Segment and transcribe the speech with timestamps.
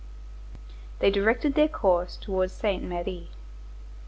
[0.97, 3.29] 46 They directed their course towards Saint Merry.